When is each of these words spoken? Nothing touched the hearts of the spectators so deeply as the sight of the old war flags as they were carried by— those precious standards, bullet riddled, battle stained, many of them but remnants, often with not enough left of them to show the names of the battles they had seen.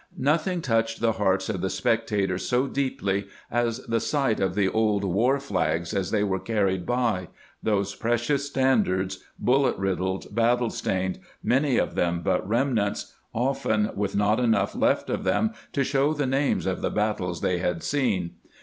Nothing 0.17 0.63
touched 0.63 0.99
the 0.99 1.11
hearts 1.11 1.47
of 1.47 1.61
the 1.61 1.69
spectators 1.69 2.49
so 2.49 2.65
deeply 2.65 3.27
as 3.51 3.85
the 3.85 3.99
sight 3.99 4.39
of 4.39 4.55
the 4.55 4.67
old 4.67 5.03
war 5.03 5.39
flags 5.39 5.93
as 5.93 6.09
they 6.09 6.23
were 6.23 6.39
carried 6.39 6.87
by— 6.87 7.27
those 7.61 7.93
precious 7.93 8.47
standards, 8.47 9.23
bullet 9.37 9.77
riddled, 9.77 10.33
battle 10.33 10.71
stained, 10.71 11.19
many 11.43 11.77
of 11.77 11.93
them 11.93 12.21
but 12.23 12.49
remnants, 12.49 13.13
often 13.31 13.91
with 13.95 14.15
not 14.15 14.39
enough 14.39 14.73
left 14.73 15.07
of 15.11 15.23
them 15.23 15.51
to 15.73 15.83
show 15.83 16.13
the 16.15 16.25
names 16.25 16.65
of 16.65 16.81
the 16.81 16.89
battles 16.89 17.41
they 17.41 17.59
had 17.59 17.83
seen. 17.83 18.31